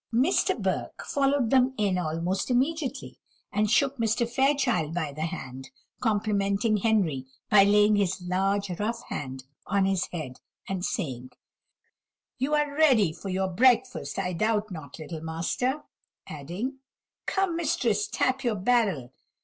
[0.11, 0.59] Mr.
[0.59, 3.19] Burke followed them in almost immediately,
[3.51, 4.27] and shook Mr.
[4.27, 10.39] Fairchild by the hand; complimenting Henry by laying his large rough hand on his head,
[10.67, 11.29] and saying:
[12.39, 15.83] "You are ready for your breakfast, I doubt not, little master;"
[16.25, 16.79] adding,
[17.27, 19.13] "Come, mistress, tap your barrel.